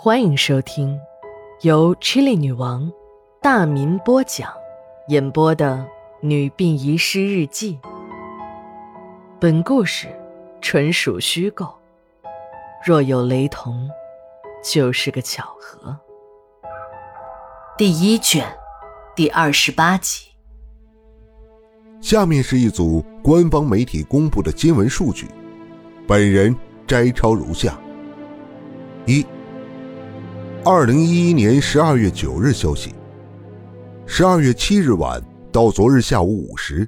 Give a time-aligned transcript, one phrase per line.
[0.00, 0.96] 欢迎收听
[1.62, 2.88] 由 Chili 女王
[3.42, 4.48] 大民播讲、
[5.08, 5.76] 演播的
[6.20, 7.76] 《女病遗失日记》。
[9.40, 10.06] 本故事
[10.60, 11.66] 纯属虚构，
[12.86, 13.90] 若有雷同，
[14.62, 15.98] 就是个巧合。
[17.76, 18.46] 第一卷
[19.16, 20.28] 第二十八集。
[22.00, 25.26] 下面是一组官方媒体公布的新闻数据，
[26.06, 26.54] 本人
[26.86, 27.76] 摘抄如下：
[29.04, 29.26] 一。
[30.70, 32.94] 二零一一年十二月九日消息，
[34.04, 35.18] 十二月七日晚
[35.50, 36.86] 到昨日下午五时，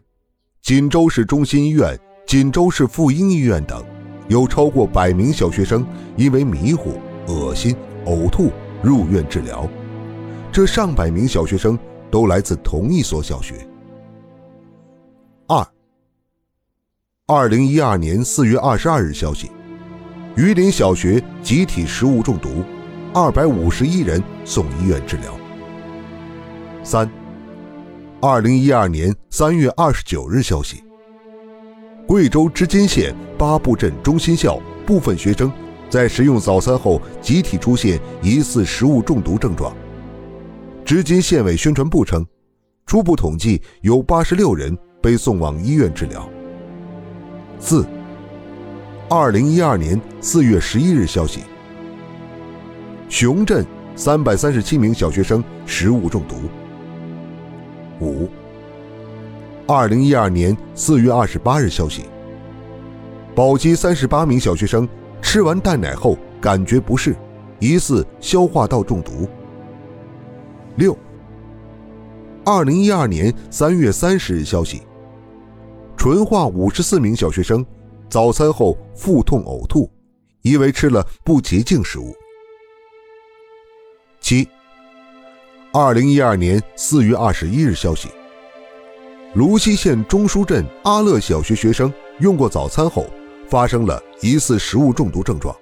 [0.61, 3.83] 锦州市中心医院、锦州市妇婴医院等，
[4.29, 5.83] 有超过百名小学生
[6.15, 7.74] 因为迷糊、恶心、
[8.05, 8.51] 呕吐
[8.83, 9.66] 入院治疗。
[10.52, 11.79] 这上百名小学生
[12.10, 13.66] 都来自同一所小学。
[15.47, 15.66] 二。
[17.27, 19.51] 二零一二年四月二十二日消息，
[20.37, 22.62] 榆林小学集体食物中毒。
[23.12, 25.37] 二百五十一人送医院治疗。
[26.85, 27.10] 三，
[28.21, 30.85] 二零一二年三月二十九日消息，
[32.07, 35.51] 贵州织金县八步镇中心校部分学生
[35.88, 39.74] 在食用早餐后集体出现疑似食物中毒症状。
[40.85, 42.24] 织金县委宣传部称，
[42.87, 46.30] 初步统计有八十六人被送往医院治疗。
[47.59, 47.85] 四，
[49.09, 51.40] 二零一二年四月十一日消息。
[53.11, 53.66] 熊镇
[53.97, 56.37] 三百三十七名小学生食物中毒。
[58.01, 58.29] 五，
[59.66, 62.05] 二零一二年四月二十八日消息，
[63.35, 64.88] 宝鸡三十八名小学生
[65.21, 67.16] 吃完蛋奶后感觉不适，
[67.59, 69.28] 疑似消化道中毒。
[70.77, 70.97] 六，
[72.44, 74.83] 二零一二年三月三十日消息，
[75.97, 77.66] 淳化五十四名小学生
[78.09, 79.91] 早餐后腹痛呕吐，
[80.43, 82.15] 疑为吃了不洁净食物。
[84.31, 84.48] 七，
[85.72, 88.09] 二零一二年四月二十一日消息，
[89.34, 93.10] 泸溪县中书镇阿乐小学学生用过早餐后，
[93.48, 95.52] 发生了疑似食物中毒症状。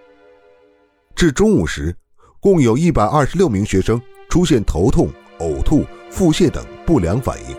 [1.14, 1.96] 至中午时，
[2.40, 5.08] 共有一百二十六名学生出现头痛、
[5.38, 7.56] 呕吐、腹泻等不良反应。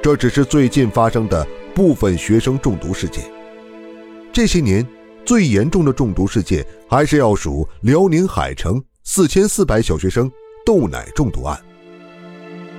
[0.00, 3.22] 这只是最近发生的部分学生中毒事件。
[4.32, 4.82] 这些年
[5.26, 8.82] 最严重的中毒事件，还是要数辽宁海城。
[9.08, 10.28] 四千四百小学生
[10.66, 11.56] 豆奶中毒案，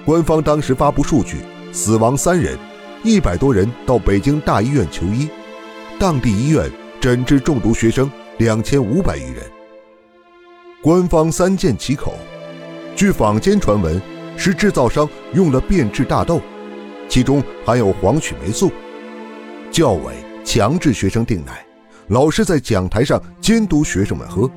[0.06, 1.38] 官方当时发布数据，
[1.72, 2.60] 死亡三人，
[3.02, 5.30] 一百多人到北京大医院求医，
[5.98, 9.42] 当地医院诊治中毒学生两千五百余人。
[10.84, 12.14] 官方三缄其口，
[12.94, 14.00] 据坊间传闻，
[14.36, 16.42] 是制造商用了变质大豆，
[17.08, 18.70] 其中含有黄曲霉素，
[19.72, 20.14] 教委
[20.44, 21.66] 强制学生订奶，
[22.10, 24.52] 老师在讲台上监督学生们喝。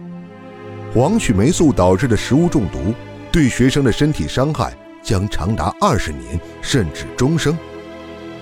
[0.93, 2.93] 黄曲霉素导致的食物中毒，
[3.31, 7.57] 对学生的身体伤害将长达二十年甚至终生，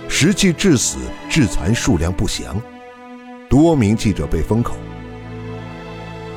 [0.09, 0.97] 实际致死
[1.29, 2.59] 致残数量不详，
[3.51, 4.79] 多名记者被封口。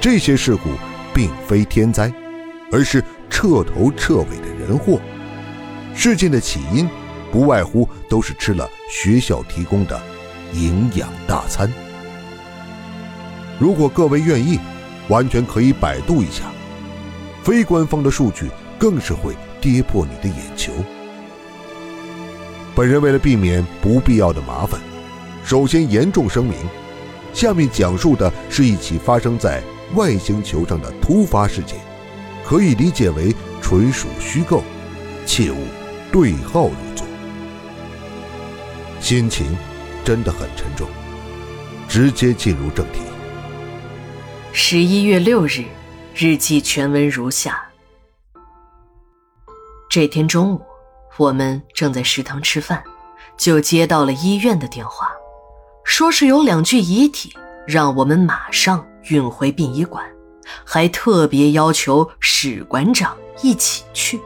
[0.02, 0.72] 这些事故
[1.14, 2.12] 并非天灾，
[2.74, 5.00] 而是彻头彻尾的人祸。
[5.96, 6.90] 事件的起因，
[7.32, 9.98] 不外乎都是吃了学校提供的
[10.52, 11.72] 营养大餐。
[13.58, 14.60] 如果各位愿意。
[15.12, 16.46] 完全可以百度一下，
[17.44, 18.50] 非官方的数据
[18.80, 20.72] 更是会跌破你的眼球。
[22.74, 24.80] 本人为了避免不必要的麻烦，
[25.44, 26.56] 首先严重声明：
[27.34, 29.62] 下面讲述的是一起发生在
[29.96, 31.78] 外星球上的突发事件，
[32.46, 34.64] 可以理解为纯属虚构，
[35.26, 35.58] 切勿
[36.10, 37.06] 对号入座。
[39.02, 39.58] 心情
[40.06, 40.88] 真的很沉重，
[41.90, 43.02] 直接进入正题。
[44.54, 45.64] 十一月六日，
[46.14, 47.64] 日记全文如下：
[49.90, 50.62] 这天中午，
[51.18, 52.84] 我们正在食堂吃饭，
[53.38, 55.10] 就接到了医院的电话，
[55.86, 57.34] 说是有两具遗体，
[57.66, 60.06] 让我们马上运回殡仪馆，
[60.66, 64.20] 还特别要求史馆长一起去。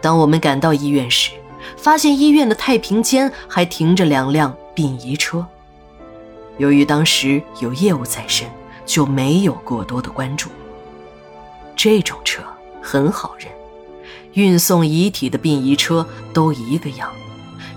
[0.00, 1.30] 当我们赶到医院时，
[1.76, 5.46] 发现医院的太平间还停着两辆殡仪车，
[6.58, 8.50] 由于当时有业务在身。
[8.84, 10.50] 就没有过多的关注。
[11.76, 12.42] 这种车
[12.82, 13.48] 很好认，
[14.34, 17.10] 运送遗体的殡仪车都一个样，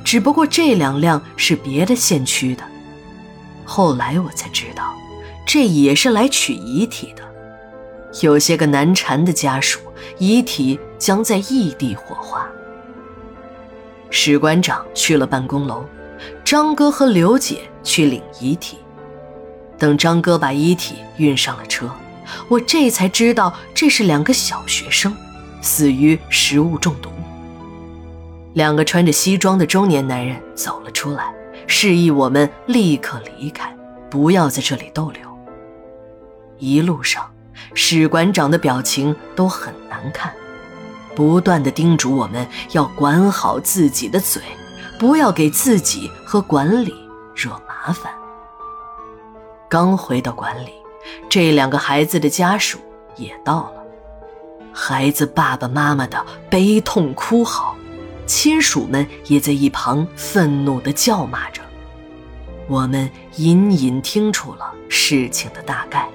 [0.03, 2.63] 只不过这两辆是别的县区的。
[3.63, 4.93] 后来我才知道，
[5.45, 7.23] 这也是来取遗体的。
[8.21, 9.79] 有些个难缠的家属，
[10.19, 12.47] 遗体将在异地火化。
[14.09, 15.83] 史馆长去了办公楼，
[16.43, 18.77] 张哥和刘姐去领遗体。
[19.83, 21.91] 等张哥把遗体运上了车，
[22.47, 25.13] 我这才知道这是两个小学生
[25.61, 27.09] 死于食物中毒。
[28.53, 31.33] 两个穿着西装的中年男人走了出来，
[31.67, 33.75] 示意我们立刻离开，
[34.09, 35.21] 不要在这里逗留。
[36.59, 37.29] 一路上，
[37.73, 40.31] 史馆长的表情都很难看，
[41.13, 44.41] 不断的叮嘱我们要管好自己的嘴，
[44.97, 46.93] 不要给自己和管理
[47.35, 48.13] 惹麻烦。
[49.73, 50.71] 刚回到馆里，
[51.27, 52.77] 这两个孩子的家属
[53.15, 53.83] 也到了，
[54.71, 57.75] 孩子爸爸妈妈的悲痛哭嚎。
[58.27, 61.59] 亲属们也在一旁愤怒地叫骂着，
[62.67, 66.07] 我们隐隐听出了事情的大概。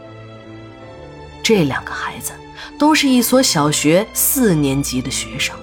[1.42, 2.30] 这两个孩子
[2.78, 5.56] 都是一所小学四年级的学生，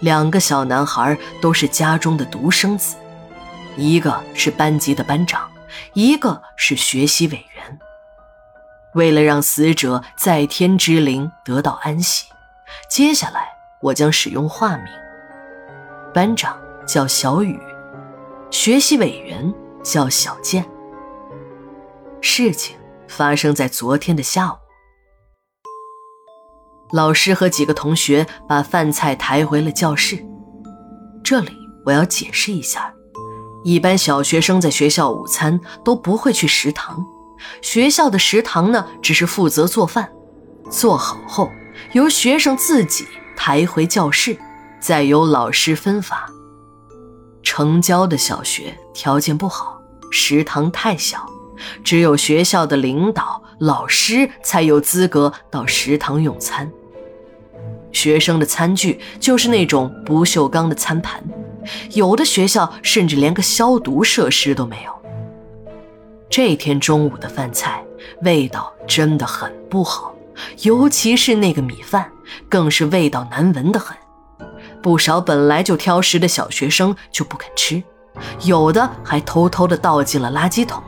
[0.00, 2.96] 两个小男孩都是家中的独生子，
[3.76, 5.48] 一个是班级的班长，
[5.94, 7.78] 一个是学习委员。
[8.94, 12.26] 为了让死者在天之灵得到安息，
[12.88, 13.48] 接下来
[13.82, 14.86] 我将使用化名。
[16.14, 17.60] 班长叫小雨，
[18.50, 19.52] 学习委员
[19.84, 20.64] 叫小健。
[22.22, 22.74] 事情
[23.06, 24.56] 发生在昨天的下午，
[26.90, 30.24] 老师和几个同学把饭菜抬回了教室。
[31.22, 31.52] 这里
[31.84, 32.94] 我要解释一下，
[33.66, 37.04] 一般小学生在学校午餐都不会去食堂，
[37.60, 40.08] 学校的食堂呢只是负责做饭，
[40.70, 41.50] 做好后
[41.90, 44.38] 由学生自己抬回教室。
[44.78, 46.30] 再由老师分发。
[47.42, 49.82] 城郊的小学条件不好，
[50.12, 51.26] 食堂太小，
[51.82, 56.70] 只有学校的领导、老师才有资格到食堂用餐。
[57.90, 61.20] 学生的餐具就是那种不锈钢的餐盘，
[61.92, 64.92] 有的学校甚至连个消毒设施都没有。
[66.28, 67.84] 这天中午的饭菜
[68.22, 70.14] 味道真的很不好，
[70.62, 72.10] 尤其是那个米饭，
[72.48, 73.96] 更是味道难闻的很。
[74.82, 77.82] 不少本来就挑食的小学生就不肯吃，
[78.44, 80.82] 有的还偷偷的倒进了垃圾桶。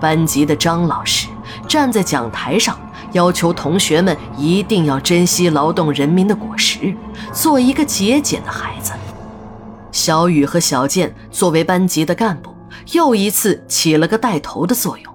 [0.00, 1.28] 班级的张老师
[1.68, 2.78] 站在讲台上，
[3.12, 6.94] 要求同学们一定要珍惜劳动人民的果实，
[7.32, 8.92] 做一个节俭的孩子。
[9.92, 12.50] 小雨和小健作为班级的干部，
[12.92, 15.14] 又一次起了个带头的作用，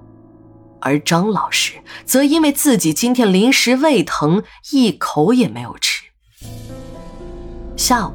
[0.79, 1.74] 而张老师
[2.06, 6.03] 则因为自己今天临时胃疼，一口也没有吃。
[7.75, 8.13] 下午，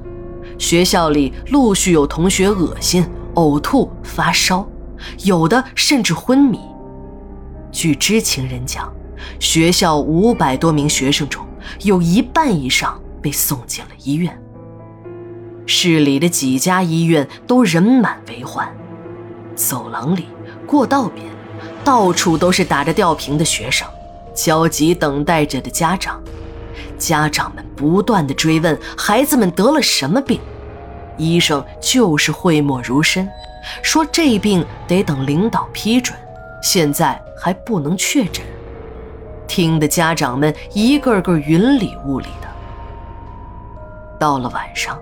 [0.56, 3.04] 学校里陆续有同学恶心、
[3.34, 4.66] 呕吐、发烧，
[5.24, 6.60] 有的甚至昏迷。
[7.72, 8.92] 据知情人讲，
[9.40, 11.44] 学校五百多名学生中
[11.80, 14.40] 有一半以上被送进了医院。
[15.66, 18.68] 市里的几家医院都人满为患，
[19.54, 20.26] 走廊里、
[20.66, 21.26] 过道边，
[21.84, 23.86] 到处都是打着吊瓶的学生，
[24.34, 26.20] 焦急等待着的家长。
[26.98, 30.40] 家长们不断的追问孩子们得了什么病，
[31.16, 33.28] 医生就是讳莫如深，
[33.82, 36.16] 说这病得等领导批准，
[36.62, 38.44] 现在还不能确诊。
[39.48, 42.48] 听得家长们一个个云里雾里的。
[44.18, 44.98] 到了晚上，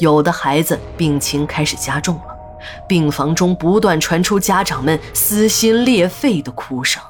[0.00, 2.36] 有的孩子病情开始加重了，
[2.88, 7.02] 病房中不断传出家长们撕心裂肺的哭声，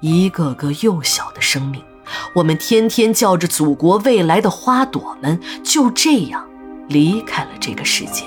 [0.00, 1.82] 一个个幼小的生命。
[2.34, 6.46] 我们天天叫着祖国未来的花朵们，就这样
[6.88, 8.24] 离开了这个世界。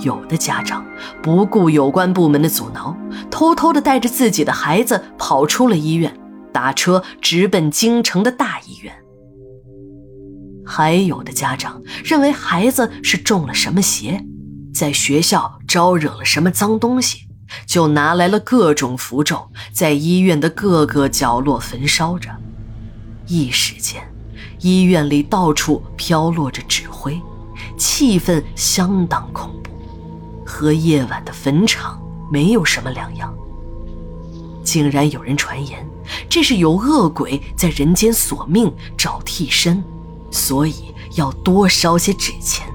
[0.00, 0.86] 有的家长
[1.22, 2.96] 不顾有关部门的阻挠，
[3.30, 6.16] 偷偷的带着自己的孩子跑出了医院，
[6.52, 8.94] 打车直奔京城的大医院。
[10.68, 14.22] 还有的家长认为孩子是中了什么邪，
[14.74, 17.22] 在学校招惹了什么脏东西，
[17.66, 22.28] 就拿来了各种符咒，在医院的各个角落焚烧着。
[23.26, 24.02] 一时间，
[24.60, 27.18] 医院里到处飘落着纸灰，
[27.78, 29.70] 气氛相当恐怖，
[30.44, 31.98] 和夜晚的坟场
[32.30, 33.34] 没有什么两样。
[34.62, 35.88] 竟然有人传言，
[36.28, 39.82] 这是有恶鬼在人间索命找替身，
[40.30, 42.66] 所以要多烧些纸钱。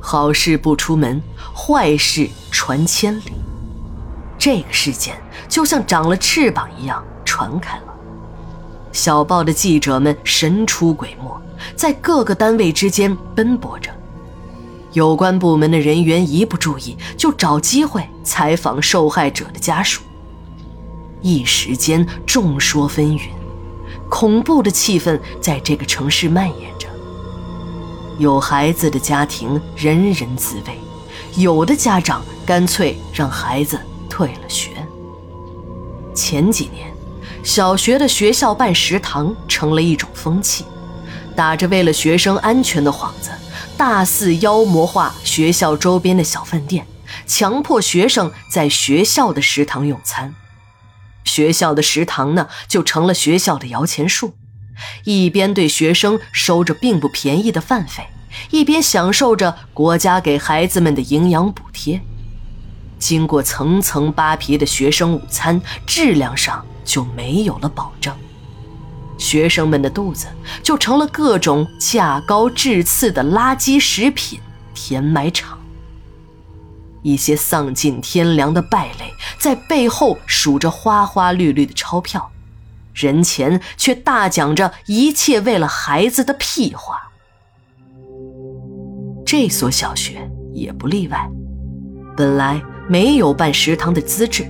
[0.00, 1.20] 好事不出门，
[1.54, 3.32] 坏事传千里。
[4.38, 5.16] 这个事件
[5.48, 7.82] 就像长了翅膀一样传开了。
[8.92, 11.40] 小报的记者们神出鬼没，
[11.74, 13.90] 在各个单位之间奔波着。
[14.92, 20.00] 有关部门的人员一不注意，就找机会采访受害者的家属。
[21.20, 23.28] 一时间众说纷纭，
[24.08, 26.88] 恐怖的气氛在这个城市蔓延着。
[28.18, 30.80] 有孩子的家庭人人自危，
[31.36, 34.70] 有的家长干脆让孩子退了学。
[36.14, 36.90] 前几年，
[37.42, 40.64] 小学的学校办食堂成了一种风气，
[41.34, 43.30] 打着为了学生安全的幌子，
[43.76, 46.86] 大肆妖魔化学校周边的小饭店，
[47.26, 50.34] 强迫学生在学校的食堂用餐。
[51.26, 54.34] 学校的食堂呢，就成了学校的摇钱树，
[55.04, 58.06] 一边对学生收着并不便宜的饭费，
[58.50, 62.00] 一边享受着国家给孩子们的营养补贴。
[62.98, 68.16] 经过层层扒皮的学生午餐，质量上就没有了保证，
[69.18, 70.28] 学生们的肚子
[70.62, 74.40] 就成了各种价高质次的垃圾食品
[74.74, 75.58] 填埋场。
[77.06, 82.32] 一些丧尽天良的败类在背后数着花花绿绿的钞票，
[82.94, 87.12] 人前却大讲着一切为了孩子的屁话。
[89.24, 91.30] 这所小学也不例外，
[92.16, 94.44] 本来没有办食堂的资质，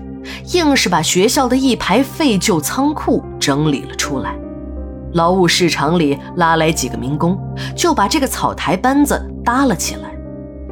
[0.54, 4.34] 硬是把学校的一排废旧仓库整理了出来。
[5.12, 7.38] 劳务市场里拉来几个民工，
[7.76, 10.15] 就把这个草台班子搭了起来。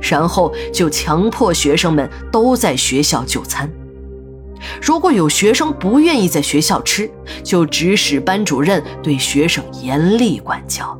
[0.08, 3.70] 然后就强迫学生们都在学校就餐。
[4.80, 7.11] 如果有学生不愿意在学校吃，
[7.42, 10.99] 就指使班主任对学生严厉管教。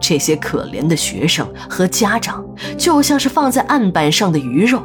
[0.00, 2.44] 这些可怜的学生和家长
[2.78, 4.82] 就像是放在案板上的鱼肉，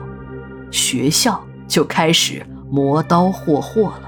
[0.69, 4.01] 学校就开始磨刀霍霍了。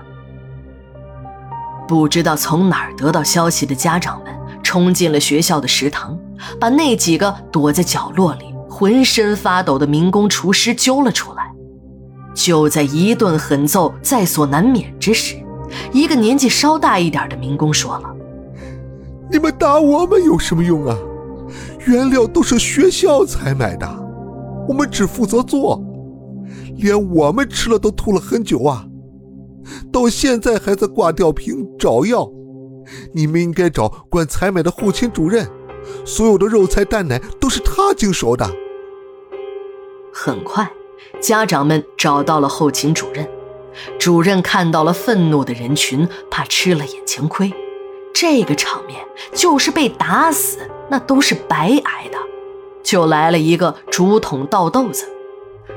[1.88, 6.20] 不知道从哪儿得到消息的家长们冲进了学校的食堂，
[6.60, 8.47] 把那几个躲在角落里。
[8.77, 11.51] 浑身发抖的民工厨师揪了出来。
[12.36, 15.36] 就在一顿狠揍在所难免之时，
[15.91, 18.15] 一个年纪稍大一点的民工说了
[19.34, 20.96] ：“你们打我们有什么用啊？
[21.88, 23.88] 原料都是学校采买的，
[24.67, 25.84] 我们只负责做，
[26.75, 28.86] 连我们吃了都吐了很久啊！
[29.91, 32.29] 到现在还在挂吊瓶找药。
[33.12, 35.50] 你们应该找管采买的后勤主任，
[36.05, 38.48] 所有的肉菜蛋奶都是他经手的。”
[40.27, 40.69] 很快，
[41.22, 43.25] 家长们找到了后勤主任。
[43.98, 47.53] 主任看到了愤怒的人群，怕吃了眼前亏，
[48.13, 49.00] 这个场面
[49.34, 50.57] 就是被打死
[50.89, 52.17] 那都是白挨的，
[52.84, 55.07] 就来了一个竹筒倒豆子，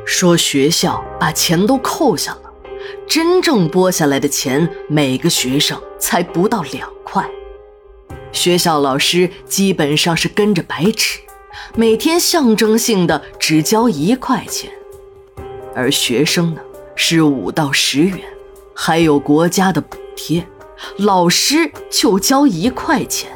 [0.04, 2.52] 说学校把钱都扣下了，
[3.06, 7.30] 真正拨下来的钱每个学生才不到两块，
[8.32, 11.20] 学校老师基本上是跟着白吃。
[11.74, 14.70] 每天象征性的只交一块钱，
[15.74, 16.60] 而学生呢
[16.94, 18.20] 是五到十元，
[18.74, 20.46] 还有国家的补贴，
[20.98, 23.30] 老师就交一块钱，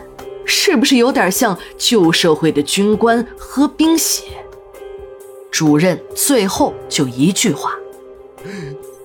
[0.44, 4.24] 是不是有点像旧社会的军官喝冰血？
[5.50, 7.72] 主任最后就一句话：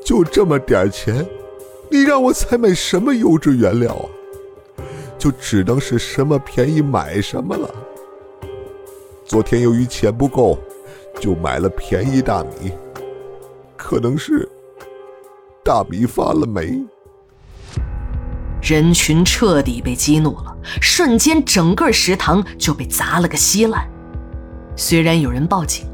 [0.04, 1.26] 就这么点钱，
[1.90, 4.84] 你让我采买什么优质原料啊？
[5.18, 7.70] 就只能是什么便宜买什么了。
[9.30, 10.58] 昨天由于钱不够，
[11.22, 12.72] 就买了便宜大米，
[13.78, 14.50] 可能是
[15.64, 16.84] 大米发了霉。
[18.60, 23.88] 人群彻底被激怒了，瞬间整个食堂就被砸了个稀烂。
[24.76, 25.86] 虽然有人报警，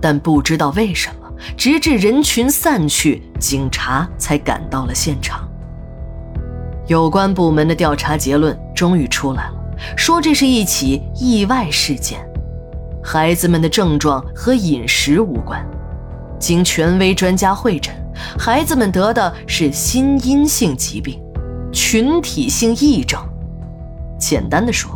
[0.00, 5.46] 但不知道为什么，直至人群散去，警察才赶到了现场。
[6.86, 9.54] 有关部门的调查结论终于出来了，
[9.94, 12.26] 说这是一起意外事件。
[13.10, 15.66] 孩子们的症状和饮食无关，
[16.38, 17.94] 经权威专家会诊，
[18.38, 21.18] 孩子们得的是心因性疾病，
[21.72, 23.18] 群体性癔症。
[24.20, 24.90] 简单的说，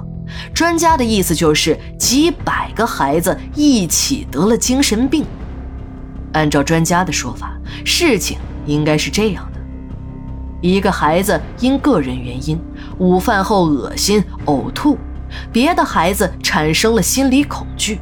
[0.52, 5.24] 专家的意思就是几百个孩子一起得了精神病。
[6.34, 9.60] 按照专家的说法，事情应该是这样的：
[10.60, 12.60] 一个孩子因个人原因，
[12.98, 14.98] 午饭后恶心呕吐。
[15.52, 17.98] 别的孩子产生了心理恐惧，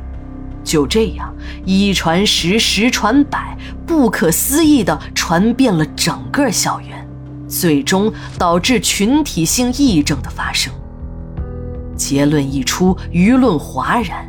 [0.63, 1.35] 就这样
[1.65, 3.57] 一传十，十传百，
[3.87, 7.07] 不可思议地传遍了整个校园，
[7.49, 10.73] 最终导致群体性癔症的发生。
[11.97, 14.27] 结论一出，舆论哗然。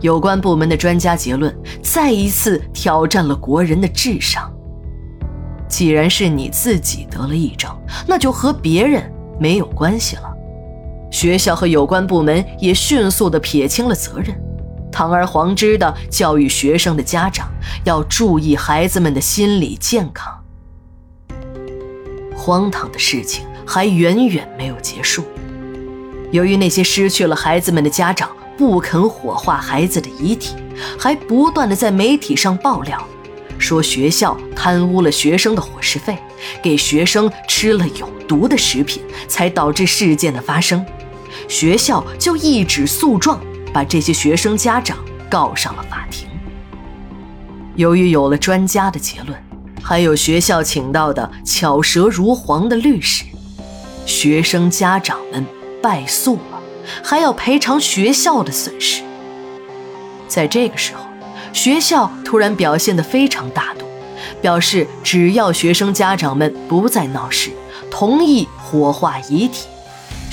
[0.00, 4.52] 有关部门的专家结论再一次挑战了国人的智商。
[5.66, 7.74] 既然是你自己得了癔症，
[8.06, 10.33] 那就和别人没有关系了。
[11.14, 14.36] 学校和有关部门也迅速地撇清了责任，
[14.90, 17.48] 堂而皇之地教育学生的家长
[17.84, 20.36] 要注意孩子们的心理健康。
[22.34, 25.22] 荒唐的事情还远远没有结束。
[26.32, 28.28] 由于那些失去了孩子们的家长
[28.58, 30.56] 不肯火化孩子的遗体，
[30.98, 33.00] 还不断地在媒体上爆料，
[33.56, 36.18] 说学校贪污了学生的伙食费，
[36.60, 40.84] 给学生吃了有毒的食品，才导致事件的发生。
[41.48, 43.40] 学校就一纸诉状，
[43.72, 44.98] 把这些学生家长
[45.28, 46.28] 告上了法庭。
[47.76, 49.38] 由于有了专家的结论，
[49.82, 53.24] 还有学校请到的巧舌如簧的律师，
[54.06, 55.44] 学生家长们
[55.82, 56.60] 败诉了，
[57.02, 59.02] 还要赔偿学校的损失。
[60.28, 61.04] 在这个时候，
[61.52, 63.84] 学校突然表现得非常大度，
[64.40, 67.50] 表示只要学生家长们不再闹事，
[67.90, 69.66] 同意火化遗体。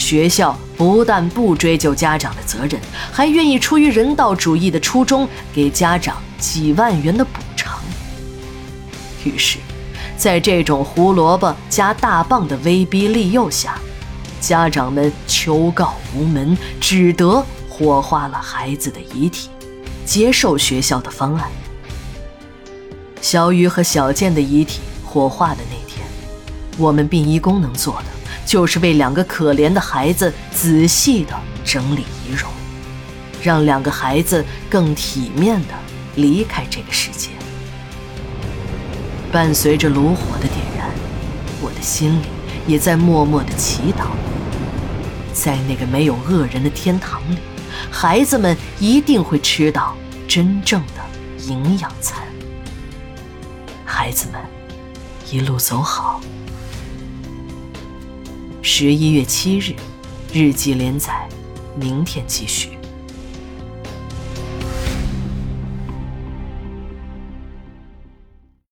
[0.01, 2.81] 学校不但不追究家长的责任，
[3.11, 7.79] 还愿意出于人道主义的初衷，给家长几万元的补偿。
[9.23, 9.59] 于是，
[10.17, 13.77] 在这种胡萝卜加大棒的威逼利诱下，
[14.41, 19.49] 家长们求告无门，只得火化了孩子的遗体，
[20.03, 21.47] 接受学校的方案。
[23.21, 26.03] 小雨和小健的遗体火化的那天，
[26.79, 28.20] 我们殡仪工能做的。
[28.51, 32.51] 就是为两个可怜的孩子仔细的整理仪容，
[33.41, 35.73] 让两个孩子更体面的
[36.17, 37.29] 离开这个世界。
[39.31, 40.89] 伴随着炉火的点燃，
[41.61, 42.25] 我的心里
[42.67, 44.07] 也在默默的祈祷，
[45.33, 47.37] 在那个没有恶人的天堂里，
[47.89, 49.95] 孩子们一定会吃到
[50.27, 52.21] 真正的营养餐。
[53.85, 54.41] 孩子们，
[55.31, 56.10] 一路走好。
[58.63, 59.73] 十一月七日，
[60.31, 61.27] 日记连载，
[61.75, 62.69] 明天继续。